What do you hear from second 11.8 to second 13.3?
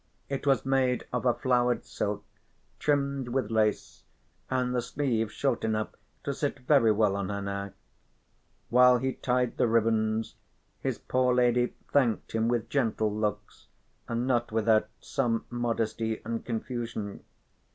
thanked him with gentle